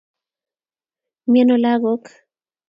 Mieno 1.31 1.55
lagok. 1.63 2.03